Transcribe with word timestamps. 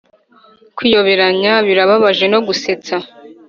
kwiyoberanya 0.77 1.53
birababaje 1.67 2.25
no 2.33 2.39
gusetsa 2.47 2.95